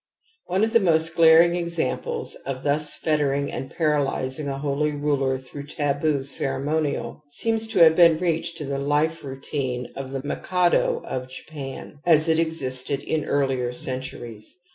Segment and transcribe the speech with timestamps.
[0.47, 5.37] One of the most glaring examples of thus fet tering and paralysing a holy ruler
[5.37, 11.03] through taboo ceremonial seems to have been reached in the life routine of the Mikado
[11.05, 14.57] of Japan, as it existed in earher centuries.